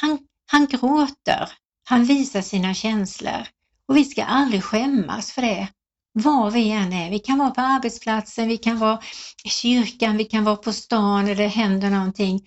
Han, 0.00 0.18
han 0.46 0.66
gråter, 0.66 1.52
han 1.84 2.04
visar 2.04 2.42
sina 2.42 2.74
känslor 2.74 3.46
och 3.88 3.96
vi 3.96 4.04
ska 4.04 4.24
aldrig 4.24 4.64
skämmas 4.64 5.32
för 5.32 5.42
det. 5.42 5.68
Var 6.12 6.50
vi 6.50 6.70
än 6.70 6.92
är, 6.92 7.10
vi 7.10 7.18
kan 7.18 7.38
vara 7.38 7.50
på 7.50 7.60
arbetsplatsen, 7.60 8.48
vi 8.48 8.58
kan 8.58 8.78
vara 8.78 9.00
i 9.44 9.48
kyrkan, 9.48 10.16
vi 10.16 10.24
kan 10.24 10.44
vara 10.44 10.56
på 10.56 10.72
stan 10.72 11.24
när 11.24 11.34
det 11.34 11.48
händer 11.48 11.90
någonting 11.90 12.46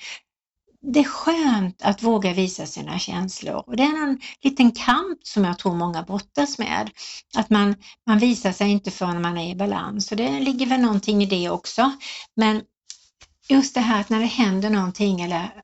det 0.81 0.99
är 0.99 1.03
skönt 1.03 1.81
att 1.81 2.03
våga 2.03 2.33
visa 2.33 2.65
sina 2.65 2.99
känslor 2.99 3.63
och 3.67 3.77
det 3.77 3.83
är 3.83 4.03
en 4.03 4.21
liten 4.41 4.71
kamp 4.71 5.19
som 5.23 5.45
jag 5.45 5.59
tror 5.59 5.75
många 5.75 6.03
brottas 6.03 6.57
med. 6.57 6.89
Att 7.35 7.49
man, 7.49 7.75
man 8.05 8.19
visar 8.19 8.51
sig 8.51 8.71
inte 8.71 8.91
förrän 8.91 9.21
man 9.21 9.37
är 9.37 9.51
i 9.51 9.55
balans 9.55 10.11
och 10.11 10.17
det 10.17 10.39
ligger 10.39 10.65
väl 10.65 10.81
någonting 10.81 11.23
i 11.23 11.25
det 11.25 11.49
också. 11.49 11.91
Men 12.35 12.61
just 13.49 13.73
det 13.73 13.81
här 13.81 14.01
att 14.01 14.09
när 14.09 14.19
det 14.19 14.25
händer 14.25 14.69
någonting 14.69 15.21
eller 15.21 15.61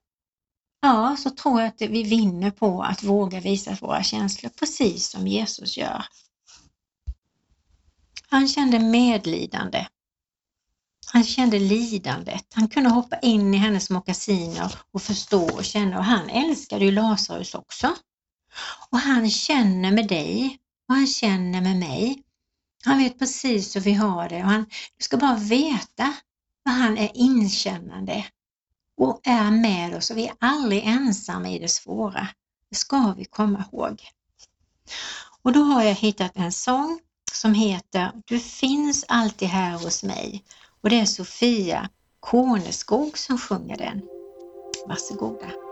ja, 0.81 1.15
så 1.19 1.29
tror 1.29 1.61
jag 1.61 1.67
att 1.67 1.81
vi 1.81 2.03
vinner 2.03 2.51
på 2.51 2.83
att 2.83 3.03
våga 3.03 3.39
visa 3.39 3.77
våra 3.81 4.03
känslor 4.03 4.51
precis 4.59 5.09
som 5.09 5.27
Jesus 5.27 5.77
gör. 5.77 6.05
Han 8.29 8.47
kände 8.47 8.79
medlidande 8.79 9.85
han 11.13 11.23
kände 11.23 11.59
lidandet. 11.59 12.45
Han 12.53 12.67
kunde 12.67 12.89
hoppa 12.89 13.19
in 13.19 13.53
i 13.53 13.57
hennes 13.57 13.89
mockasiner 13.89 14.75
och 14.91 15.01
förstå 15.01 15.53
och 15.53 15.65
känna 15.65 15.97
och 15.97 16.03
han 16.03 16.29
älskade 16.29 16.85
ju 16.85 16.91
Lazarus 16.91 17.55
också. 17.55 17.95
Och 18.89 18.97
han 18.97 19.29
känner 19.29 19.91
med 19.91 20.07
dig 20.07 20.59
och 20.89 20.95
han 20.95 21.07
känner 21.07 21.61
med 21.61 21.77
mig. 21.77 22.23
Han 22.85 22.97
vet 22.97 23.19
precis 23.19 23.75
hur 23.75 23.81
vi 23.81 23.93
har 23.93 24.29
det 24.29 24.43
och 24.43 24.49
han, 24.49 24.65
du 24.97 25.03
ska 25.03 25.17
bara 25.17 25.35
veta 25.35 26.13
vad 26.63 26.75
han 26.75 26.97
är 26.97 27.11
inkännande 27.13 28.25
och 28.97 29.21
är 29.23 29.51
med 29.51 29.95
oss 29.95 30.11
och 30.11 30.17
vi 30.17 30.27
är 30.27 30.35
aldrig 30.39 30.83
ensamma 30.85 31.49
i 31.49 31.59
det 31.59 31.67
svåra. 31.67 32.27
Det 32.69 32.75
ska 32.75 33.13
vi 33.17 33.25
komma 33.25 33.65
ihåg. 33.71 34.01
Och 35.41 35.53
då 35.53 35.63
har 35.63 35.83
jag 35.83 35.95
hittat 35.95 36.31
en 36.35 36.51
sång 36.51 36.99
som 37.31 37.53
heter 37.53 38.11
Du 38.25 38.39
finns 38.39 39.05
alltid 39.07 39.47
här 39.47 39.71
hos 39.71 40.03
mig 40.03 40.43
och 40.83 40.89
det 40.89 40.99
är 40.99 41.05
Sofia 41.05 41.89
Korneskog 42.19 43.17
som 43.17 43.37
sjunger 43.37 43.77
den. 43.77 44.01
Varsågoda! 44.87 45.62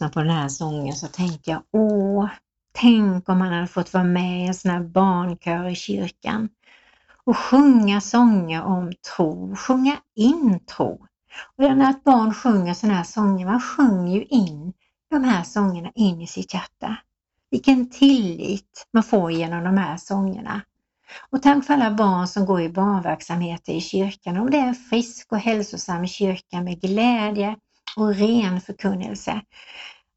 Lyssnade 0.00 0.12
på 0.12 0.20
den 0.20 0.30
här 0.30 0.48
sången 0.48 0.92
så 0.92 1.06
tänkte 1.06 1.50
jag, 1.50 1.62
åh, 1.72 2.28
tänk 2.72 3.28
om 3.28 3.38
man 3.38 3.52
hade 3.52 3.66
fått 3.66 3.92
vara 3.92 4.04
med 4.04 4.44
i 4.44 4.46
en 4.46 4.54
sån 4.54 4.70
här 4.70 4.80
barnkör 4.80 5.68
i 5.68 5.74
kyrkan 5.74 6.48
och 7.24 7.36
sjunga 7.36 8.00
sånger 8.00 8.62
om 8.62 8.92
tro, 9.16 9.56
sjunga 9.56 9.96
in 10.16 10.60
tro. 10.66 11.06
Och 11.56 11.76
när 11.76 11.90
ett 11.90 12.04
barn 12.04 12.34
sjunger 12.34 12.74
sådana 12.74 12.96
här 12.96 13.04
sånger, 13.04 13.46
man 13.46 13.60
sjunger 13.60 14.14
ju 14.14 14.24
in 14.24 14.72
de 15.10 15.24
här 15.24 15.42
sångerna 15.42 15.90
in 15.94 16.20
i 16.20 16.26
sitt 16.26 16.54
hjärta. 16.54 16.96
Vilken 17.50 17.90
tillit 17.90 18.86
man 18.92 19.02
får 19.02 19.32
genom 19.32 19.64
de 19.64 19.76
här 19.76 19.96
sångerna. 19.96 20.60
Och 21.30 21.42
tack 21.42 21.64
för 21.64 21.74
alla 21.74 21.90
barn 21.90 22.28
som 22.28 22.46
går 22.46 22.60
i 22.60 22.68
barnverksamheter 22.68 23.72
i 23.72 23.80
kyrkan, 23.80 24.36
om 24.36 24.50
det 24.50 24.58
är 24.58 24.66
en 24.66 24.74
frisk 24.74 25.32
och 25.32 25.38
hälsosam 25.38 26.06
kyrka 26.06 26.60
med 26.60 26.80
glädje 26.80 27.56
och 27.96 28.14
ren 28.14 28.60
förkunnelse. 28.60 29.40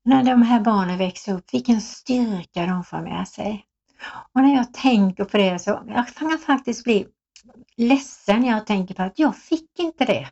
När 0.05 0.23
de 0.23 0.41
här 0.41 0.59
barnen 0.59 0.97
växer 0.97 1.33
upp, 1.33 1.53
vilken 1.53 1.81
styrka 1.81 2.65
de 2.65 2.83
får 2.83 3.01
med 3.01 3.27
sig. 3.27 3.65
Och 4.33 4.41
när 4.41 4.55
jag 4.55 4.73
tänker 4.73 5.23
på 5.23 5.37
det 5.37 5.59
så 5.59 5.83
jag 5.87 6.07
kan 6.07 6.29
jag 6.29 6.41
faktiskt 6.41 6.83
bli 6.83 7.07
ledsen 7.77 8.41
när 8.41 8.49
jag 8.49 8.65
tänker 8.65 8.95
på 8.95 9.03
att 9.03 9.19
jag 9.19 9.37
fick 9.37 9.79
inte 9.79 10.05
det. 10.05 10.29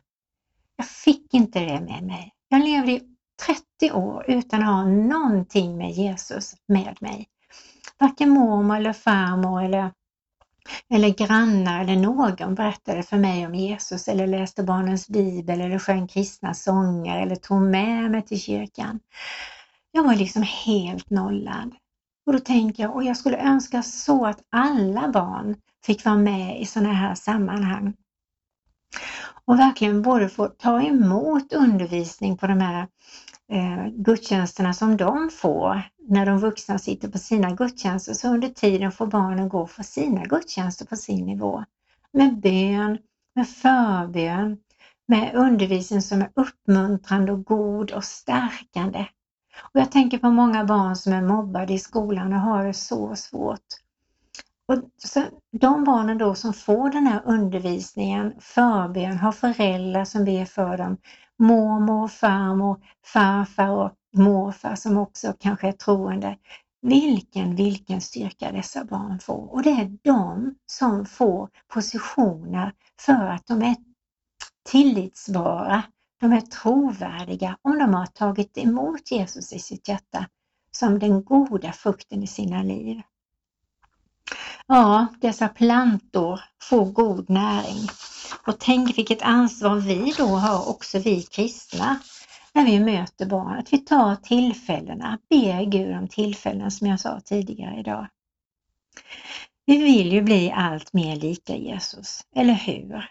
Jag 0.76 0.86
fick 0.86 1.34
inte 1.34 1.60
det 1.60 1.80
med 1.80 2.02
mig. 2.02 2.32
Jag 2.48 2.64
levde 2.64 2.92
i 2.92 3.02
30 3.80 3.92
år 3.92 4.24
utan 4.28 4.62
att 4.62 4.68
ha 4.68 4.84
någonting 4.84 5.78
med 5.78 5.90
Jesus 5.90 6.54
med 6.68 6.96
mig. 7.00 7.28
Varken 7.98 8.30
mormor 8.30 8.76
eller 8.76 8.92
farmor 8.92 9.62
eller, 9.62 9.90
eller 10.94 11.08
grannar 11.08 11.80
eller 11.80 11.96
någon 11.96 12.54
berättade 12.54 13.02
för 13.02 13.16
mig 13.16 13.46
om 13.46 13.54
Jesus 13.54 14.08
eller 14.08 14.26
läste 14.26 14.62
barnens 14.62 15.08
bibel 15.08 15.60
eller 15.60 15.78
sjöng 15.78 16.08
kristna 16.08 16.54
sånger 16.54 17.22
eller 17.22 17.36
tog 17.36 17.62
med 17.62 18.10
mig 18.10 18.22
till 18.22 18.40
kyrkan. 18.40 19.00
Jag 19.92 20.04
var 20.04 20.14
liksom 20.14 20.42
helt 20.42 21.10
nollad. 21.10 21.74
Och 22.26 22.32
då 22.32 22.38
tänker 22.38 22.82
jag, 22.82 22.96
och 22.96 23.04
jag 23.04 23.16
skulle 23.16 23.36
önska 23.36 23.82
så 23.82 24.26
att 24.26 24.40
alla 24.50 25.08
barn 25.08 25.56
fick 25.86 26.04
vara 26.04 26.16
med 26.16 26.60
i 26.60 26.66
sådana 26.66 26.92
här 26.92 27.14
sammanhang. 27.14 27.94
Och 29.44 29.58
verkligen 29.58 30.02
både 30.02 30.28
få 30.28 30.46
ta 30.46 30.82
emot 30.82 31.52
undervisning 31.52 32.36
på 32.36 32.46
de 32.46 32.60
här 32.60 32.88
eh, 33.52 33.86
gudstjänsterna 33.92 34.72
som 34.74 34.96
de 34.96 35.30
får 35.30 35.82
när 36.08 36.26
de 36.26 36.38
vuxna 36.38 36.78
sitter 36.78 37.08
på 37.08 37.18
sina 37.18 37.50
gudstjänster. 37.50 38.14
Så 38.14 38.28
under 38.28 38.48
tiden 38.48 38.92
får 38.92 39.06
barnen 39.06 39.48
gå 39.48 39.66
för 39.66 39.82
sina 39.82 40.24
gudstjänster 40.24 40.86
på 40.86 40.96
sin 40.96 41.26
nivå. 41.26 41.64
Med 42.12 42.40
bön, 42.40 42.98
med 43.34 43.48
förbön, 43.48 44.58
med 45.06 45.34
undervisning 45.34 46.02
som 46.02 46.22
är 46.22 46.30
uppmuntrande 46.34 47.32
och 47.32 47.44
god 47.44 47.90
och 47.90 48.04
stärkande. 48.04 49.06
Och 49.60 49.80
jag 49.80 49.92
tänker 49.92 50.18
på 50.18 50.30
många 50.30 50.64
barn 50.64 50.96
som 50.96 51.12
är 51.12 51.22
mobbade 51.22 51.72
i 51.72 51.78
skolan 51.78 52.32
och 52.32 52.40
har 52.40 52.64
det 52.64 52.74
så 52.74 53.16
svårt. 53.16 53.66
Och 54.66 54.78
så 54.96 55.22
de 55.50 55.84
barnen 55.84 56.18
då 56.18 56.34
som 56.34 56.52
får 56.52 56.90
den 56.90 57.06
här 57.06 57.22
undervisningen, 57.24 58.32
förbön, 58.40 59.18
har 59.18 59.32
föräldrar 59.32 60.04
som 60.04 60.24
ber 60.24 60.44
för 60.44 60.78
dem, 60.78 60.96
mormor, 61.38 62.08
farmor, 62.08 62.80
farfar 63.04 63.68
och 63.68 63.92
morfar 64.12 64.74
som 64.74 64.98
också 64.98 65.34
kanske 65.38 65.68
är 65.68 65.72
troende. 65.72 66.36
Vilken, 66.82 67.56
vilken 67.56 68.00
styrka 68.00 68.52
dessa 68.52 68.84
barn 68.84 69.18
får. 69.18 69.52
Och 69.52 69.62
det 69.62 69.70
är 69.70 69.98
de 70.02 70.54
som 70.66 71.06
får 71.06 71.48
positioner 71.68 72.72
för 73.00 73.26
att 73.26 73.46
de 73.46 73.62
är 73.62 73.76
tillitsbara, 74.70 75.82
de 76.20 76.32
är 76.32 76.40
trovärdiga 76.40 77.56
om 77.62 77.78
de 77.78 77.94
har 77.94 78.06
tagit 78.06 78.58
emot 78.58 79.10
Jesus 79.10 79.52
i 79.52 79.58
sitt 79.58 79.88
hjärta 79.88 80.26
som 80.70 80.98
den 80.98 81.24
goda 81.24 81.72
frukten 81.72 82.22
i 82.22 82.26
sina 82.26 82.62
liv. 82.62 83.02
Ja, 84.66 85.06
dessa 85.20 85.48
plantor 85.48 86.40
får 86.62 86.84
god 86.84 87.30
näring. 87.30 87.88
Och 88.46 88.58
tänk 88.58 88.98
vilket 88.98 89.22
ansvar 89.22 89.76
vi 89.76 90.14
då 90.18 90.26
har, 90.26 90.68
också 90.68 90.98
vi 90.98 91.22
kristna, 91.22 91.98
när 92.54 92.64
vi 92.64 92.80
möter 92.80 93.26
barn. 93.26 93.58
Att 93.58 93.72
vi 93.72 93.78
tar 93.78 94.16
tillfällena, 94.16 95.18
ber 95.30 95.64
Gud 95.64 95.96
om 95.96 96.08
tillfällen 96.08 96.70
som 96.70 96.86
jag 96.86 97.00
sa 97.00 97.20
tidigare 97.20 97.80
idag. 97.80 98.08
Vi 99.66 99.78
vill 99.78 100.12
ju 100.12 100.22
bli 100.22 100.50
allt 100.50 100.92
mer 100.92 101.16
lika 101.16 101.56
Jesus, 101.56 102.20
eller 102.36 102.54
hur? 102.54 103.10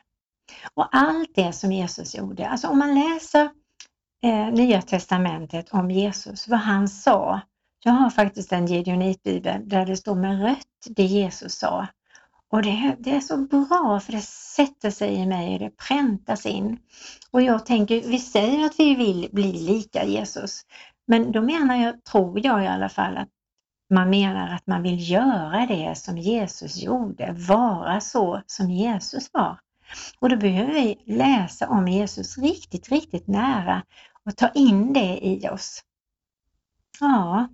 Och 0.73 0.95
allt 0.95 1.35
det 1.35 1.53
som 1.53 1.71
Jesus 1.71 2.15
gjorde, 2.15 2.49
alltså 2.49 2.67
om 2.67 2.79
man 2.79 2.95
läser 2.95 3.49
eh, 4.23 4.51
Nya 4.53 4.81
Testamentet 4.81 5.69
om 5.69 5.91
Jesus, 5.91 6.47
vad 6.47 6.59
han 6.59 6.87
sa. 6.87 7.41
Jag 7.83 7.91
har 7.91 8.09
faktiskt 8.09 8.51
en 8.51 8.65
Gideonitbibel 8.65 9.69
där 9.69 9.85
det 9.85 9.97
står 9.97 10.15
med 10.15 10.41
rött 10.41 10.67
det 10.89 11.03
Jesus 11.03 11.53
sa. 11.53 11.87
Och 12.51 12.61
det, 12.61 12.95
det, 12.99 13.15
är 13.15 13.19
så 13.19 13.37
bra 13.37 13.99
för 13.99 14.11
det 14.11 14.21
sätter 14.21 14.89
sig 14.89 15.13
i 15.13 15.25
mig 15.25 15.53
och 15.53 15.59
det 15.59 15.77
präntas 15.87 16.45
in. 16.45 16.79
Och 17.31 17.41
jag 17.41 17.65
tänker, 17.65 18.01
vi 18.01 18.19
säger 18.19 18.65
att 18.65 18.79
vi 18.79 18.95
vill 18.95 19.29
bli 19.31 19.51
lika 19.53 20.05
Jesus, 20.05 20.61
men 21.07 21.31
då 21.31 21.41
menar 21.41 21.75
jag, 21.75 22.03
tror 22.03 22.45
jag 22.45 22.63
i 22.63 22.67
alla 22.67 22.89
fall, 22.89 23.17
att 23.17 23.29
man 23.89 24.09
menar 24.09 24.55
att 24.55 24.67
man 24.67 24.83
vill 24.83 25.11
göra 25.11 25.65
det 25.65 25.97
som 25.97 26.17
Jesus 26.17 26.77
gjorde, 26.77 27.35
vara 27.47 28.01
så 28.01 28.41
som 28.45 28.71
Jesus 28.71 29.29
var. 29.33 29.59
Och 30.19 30.29
då 30.29 30.37
behöver 30.37 30.73
vi 30.73 31.03
läsa 31.05 31.69
om 31.69 31.87
Jesus 31.87 32.37
riktigt, 32.37 32.89
riktigt 32.89 33.27
nära 33.27 33.83
och 34.25 34.37
ta 34.37 34.49
in 34.49 34.93
det 34.93 35.19
i 35.21 35.49
oss. 35.49 35.83
Ja, 36.99 37.47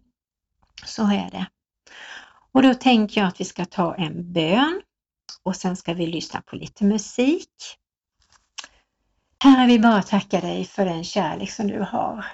så 0.86 1.04
är 1.04 1.30
det. 1.32 1.48
Och 2.52 2.64
då 2.64 2.74
tänker 2.74 3.22
jag 3.22 3.28
att 3.28 3.42
vi 3.42 3.46
ska 3.46 3.66
ta 3.66 3.96
en 3.96 4.34
bön 4.34 4.82
och 5.44 5.56
sen 5.56 5.76
ska 5.76 5.94
vi 5.94 6.08
lyssna 6.08 6.42
på 6.42 6.56
lite 6.56 6.84
musik. 6.84 7.50
Herre, 9.44 9.68
vi 9.68 9.80
bara 9.80 10.04
tackar 10.04 10.42
dig 10.42 10.66
för 10.66 10.86
den 10.86 11.04
kärlek 11.04 11.52
som 11.52 11.68
du 11.68 11.80
har. 11.80 12.26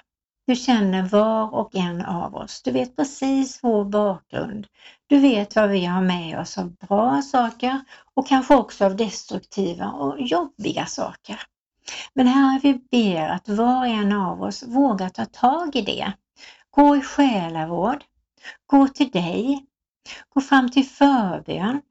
Du 0.48 0.56
känner 0.56 1.04
var 1.04 1.54
och 1.54 1.76
en 1.76 2.06
av 2.06 2.36
oss. 2.36 2.62
Du 2.62 2.72
vet 2.72 2.96
precis 2.96 3.60
vår 3.64 3.86
bakgrund. 3.86 4.68
Du 5.08 5.20
vet 5.20 5.56
vad 5.56 5.70
vi 5.70 5.86
har 5.86 6.02
med 6.02 6.40
oss 6.40 6.58
av 6.58 6.76
bra 6.76 7.22
saker 7.22 7.82
och 8.14 8.28
kanske 8.28 8.56
också 8.56 8.86
av 8.86 8.96
destruktiva 8.96 9.92
och 9.92 10.22
jobbiga 10.22 10.86
saker. 10.86 11.42
Men 12.14 12.28
Herre, 12.28 12.60
vi 12.64 12.74
ber 12.74 13.30
att 13.30 13.50
var 13.50 13.78
och 13.78 13.88
en 13.88 14.12
av 14.12 14.42
oss 14.42 14.64
vågar 14.64 15.10
ta 15.10 15.26
tag 15.26 15.76
i 15.76 15.82
det. 15.82 16.14
Gå 16.70 16.96
i 16.96 17.02
själavård. 17.02 18.04
Gå 18.66 18.88
till 18.88 19.12
dig. 19.12 19.66
Gå 20.30 20.42
fram 20.42 20.72
till 20.72 20.86
förbön. 20.86 21.82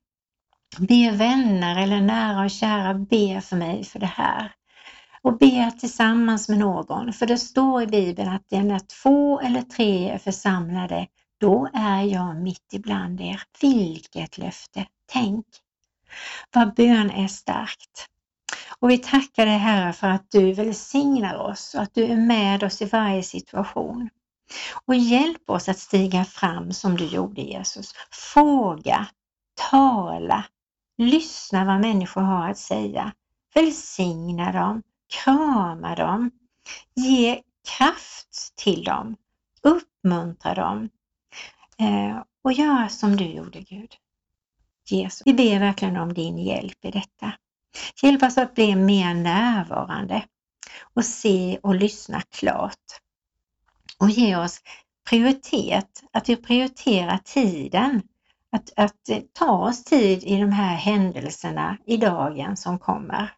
Be 0.79 1.11
vänner 1.11 1.83
eller 1.83 2.01
nära 2.01 2.45
och 2.45 2.51
kära 2.51 2.95
be 2.95 3.41
för 3.41 3.57
mig 3.57 3.85
för 3.85 3.99
det 3.99 4.07
här 4.07 4.53
och 5.23 5.39
be 5.39 5.73
tillsammans 5.81 6.49
med 6.49 6.59
någon. 6.59 7.13
För 7.13 7.27
det 7.27 7.39
står 7.39 7.83
i 7.83 7.87
Bibeln 7.87 8.29
att 8.29 8.45
det 8.49 8.57
är 8.57 8.63
när 8.63 8.79
två 9.03 9.41
eller 9.41 9.63
tre 9.63 10.11
är 10.11 10.19
församlade, 10.19 11.07
då 11.41 11.69
är 11.75 12.03
jag 12.03 12.37
mitt 12.37 12.73
ibland 12.73 13.21
er. 13.21 13.43
Vilket 13.61 14.39
löfte! 14.39 14.87
Tänk! 15.13 15.47
Vad 16.55 16.75
bön 16.75 17.11
är 17.11 17.29
starkt! 17.29 18.09
Och 18.79 18.91
vi 18.91 18.99
tackar 18.99 19.47
dig 19.47 19.59
Herre 19.59 19.93
för 19.93 20.09
att 20.09 20.31
du 20.31 20.53
välsignar 20.53 21.35
oss 21.35 21.75
och 21.75 21.83
att 21.83 21.95
du 21.95 22.05
är 22.05 22.17
med 22.17 22.63
oss 22.63 22.83
i 22.83 22.85
varje 22.85 23.23
situation. 23.23 24.11
Och 24.85 24.95
hjälp 24.95 25.51
oss 25.51 25.69
att 25.69 25.79
stiga 25.79 26.25
fram 26.25 26.73
som 26.73 26.97
du 26.97 27.07
gjorde 27.07 27.41
Jesus. 27.41 27.95
Fråga, 28.11 29.07
tala, 29.71 30.45
lyssna 31.07 31.65
vad 31.65 31.81
människor 31.81 32.21
har 32.21 32.51
att 32.51 32.59
säga. 32.59 33.12
Välsigna 33.55 34.53
dem, 34.53 34.83
krama 35.25 35.95
dem, 35.95 36.31
ge 36.95 37.43
kraft 37.79 38.53
till 38.57 38.85
dem, 38.85 39.17
uppmuntra 39.62 40.55
dem 40.55 40.88
eh, 41.79 42.23
och 42.43 42.53
göra 42.53 42.88
som 42.88 43.17
du 43.17 43.25
gjorde 43.25 43.61
Gud. 43.61 43.95
Jesus, 44.91 45.23
vi 45.25 45.35
ber 45.35 45.59
verkligen 45.59 45.97
om 45.97 46.15
din 46.15 46.38
hjälp 46.38 46.85
i 46.85 46.91
detta. 46.91 47.33
Hjälp 48.03 48.23
oss 48.23 48.38
att 48.38 48.55
bli 48.55 48.77
mer 48.77 49.15
närvarande 49.15 50.25
och 50.95 51.05
se 51.05 51.59
och 51.62 51.75
lyssna 51.75 52.21
klart. 52.21 53.01
Och 53.99 54.11
ge 54.11 54.37
oss 54.37 54.61
prioritet, 55.11 56.03
att 56.12 56.29
vi 56.29 56.37
prioriterar 56.37 57.19
tiden. 57.19 58.03
Att, 58.53 58.73
att 58.77 59.09
eh, 59.09 59.21
ta 59.33 59.69
oss 59.69 59.85
tid 59.85 60.25
i 60.25 60.41
de 60.41 60.53
här 60.53 60.77
händelserna 60.77 61.79
i 61.87 61.97
dagen 61.97 62.57
som 62.57 62.79
kommer. 62.79 63.33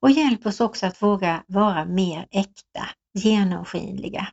Och 0.00 0.10
hjälp 0.10 0.46
oss 0.46 0.60
också 0.60 0.86
att 0.86 1.02
våga 1.02 1.44
vara 1.46 1.84
mer 1.84 2.26
äkta, 2.30 2.88
genomskinliga. 3.14 4.28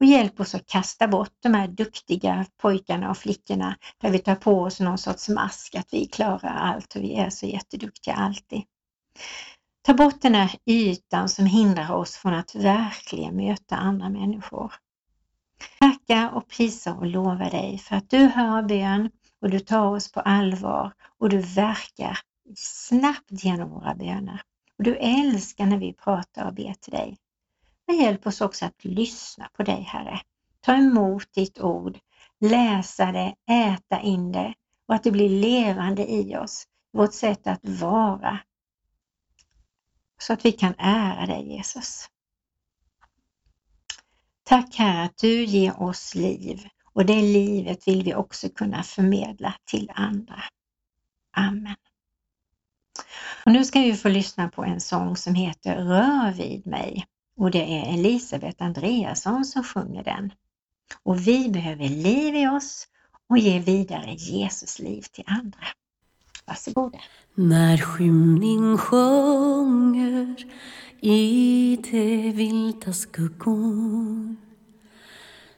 Och 0.00 0.06
hjälp 0.06 0.40
oss 0.40 0.54
att 0.54 0.66
kasta 0.66 1.08
bort 1.08 1.34
de 1.42 1.54
här 1.54 1.68
duktiga 1.68 2.46
pojkarna 2.62 3.10
och 3.10 3.18
flickorna 3.18 3.76
där 4.00 4.10
vi 4.10 4.18
tar 4.18 4.34
på 4.34 4.62
oss 4.62 4.80
någon 4.80 4.98
sorts 4.98 5.28
mask 5.28 5.74
att 5.74 5.88
vi 5.90 6.06
klarar 6.06 6.54
allt 6.54 6.96
och 6.96 7.02
vi 7.02 7.14
är 7.14 7.30
så 7.30 7.46
jätteduktiga 7.46 8.14
alltid. 8.14 8.62
Ta 9.82 9.94
bort 9.94 10.22
den 10.22 10.34
här 10.34 10.56
ytan 10.66 11.28
som 11.28 11.46
hindrar 11.46 11.92
oss 11.92 12.16
från 12.16 12.34
att 12.34 12.54
verkligen 12.54 13.36
möta 13.36 13.76
andra 13.76 14.08
människor. 14.08 14.72
Tacka 15.80 16.30
och 16.30 16.48
prisa 16.48 16.94
och 16.94 17.06
lova 17.06 17.50
dig 17.50 17.78
för 17.78 17.96
att 17.96 18.10
du 18.10 18.18
hör 18.18 18.62
bön 18.62 19.10
och 19.40 19.50
du 19.50 19.60
tar 19.60 19.86
oss 19.86 20.12
på 20.12 20.20
allvar 20.20 20.92
och 21.18 21.28
du 21.28 21.38
verkar 21.38 22.18
snabbt 22.56 23.44
genom 23.44 23.70
våra 23.70 23.94
böner. 23.94 24.42
Och 24.78 24.84
du 24.84 24.96
älskar 24.96 25.66
när 25.66 25.78
vi 25.78 25.92
pratar 25.92 26.46
och 26.46 26.54
ber 26.54 26.74
till 26.74 26.92
dig. 26.92 27.18
Men 27.86 27.96
hjälp 27.96 28.26
oss 28.26 28.40
också 28.40 28.66
att 28.66 28.84
lyssna 28.84 29.48
på 29.52 29.62
dig 29.62 29.82
Herre. 29.82 30.20
Ta 30.60 30.74
emot 30.74 31.32
ditt 31.32 31.60
ord, 31.60 31.98
läsa 32.40 33.12
det, 33.12 33.34
äta 33.50 34.00
in 34.00 34.32
det 34.32 34.54
och 34.86 34.94
att 34.94 35.02
det 35.02 35.10
blir 35.10 35.28
levande 35.28 36.12
i 36.12 36.36
oss, 36.36 36.64
vårt 36.92 37.14
sätt 37.14 37.46
att 37.46 37.68
vara. 37.68 38.38
Så 40.18 40.32
att 40.32 40.44
vi 40.44 40.52
kan 40.52 40.74
ära 40.78 41.26
dig 41.26 41.52
Jesus. 41.56 42.08
Tack 44.42 44.74
Herre 44.74 45.02
att 45.02 45.16
du 45.16 45.44
ger 45.44 45.82
oss 45.82 46.14
liv 46.14 46.68
och 47.00 47.06
det 47.06 47.22
livet 47.22 47.88
vill 47.88 48.02
vi 48.02 48.14
också 48.14 48.48
kunna 48.48 48.82
förmedla 48.82 49.54
till 49.64 49.90
andra. 49.94 50.42
Amen. 51.36 51.76
Och 53.44 53.52
nu 53.52 53.64
ska 53.64 53.80
vi 53.80 53.96
få 53.96 54.08
lyssna 54.08 54.48
på 54.48 54.64
en 54.64 54.80
sång 54.80 55.16
som 55.16 55.34
heter 55.34 55.76
Rör 55.76 56.32
vid 56.32 56.66
mig 56.66 57.06
och 57.36 57.50
det 57.50 57.78
är 57.78 57.94
Elisabeth 57.94 58.64
Andreasson 58.64 59.44
som 59.44 59.64
sjunger 59.64 60.04
den. 60.04 60.32
Och 61.02 61.28
vi 61.28 61.48
behöver 61.48 61.88
liv 61.88 62.34
i 62.34 62.48
oss 62.48 62.86
och 63.28 63.38
ge 63.38 63.58
vidare 63.58 64.14
Jesus 64.14 64.78
liv 64.78 65.02
till 65.12 65.24
andra. 65.26 65.66
Varsågoda. 66.46 66.98
När 67.34 67.76
skymning 67.76 68.78
sjunger 68.78 70.36
i 71.00 71.76
de 71.90 72.32
vilda 72.32 72.92
skuggor 72.92 74.49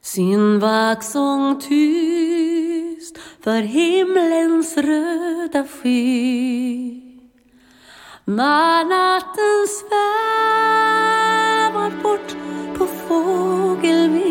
sin 0.02 0.58
vaxsång 0.58 1.60
tyst 1.60 3.18
för 3.40 3.62
himlens 3.62 4.76
röda 4.76 5.64
sky 5.64 7.00
när 8.24 8.84
natten 8.84 9.68
svävar 9.78 10.02
bort 12.02 12.36
på 12.78 12.86
fågelvingar 12.86 14.22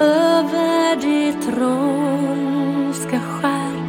över 0.00 0.96
det 0.96 1.32
trollska 1.32 3.20
skär 3.20 3.82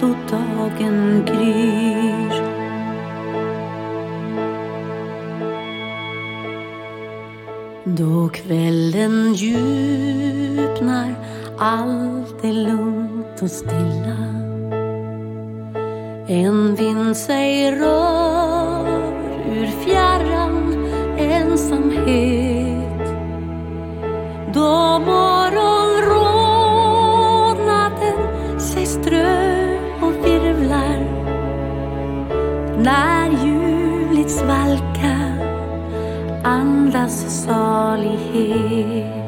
då 0.00 0.06
dagen 0.06 1.24
gryr. 1.26 2.19
Då 8.00 8.28
kvällen 8.28 9.34
djupnar, 9.34 11.14
allt 11.58 12.44
är 12.44 12.52
lugnt 12.52 13.42
och 13.42 13.50
stilla 13.50 14.40
en 16.28 16.74
vind 16.74 17.16
sig 17.16 17.70
rör 17.70 18.88
ur 19.52 19.66
fjärran 19.66 20.88
ensamhet. 21.18 23.08
Då 24.54 24.98
må 24.98 25.29
That's 36.90 37.46
all 37.46 38.00
he 38.02 38.16
hears. 38.16 39.19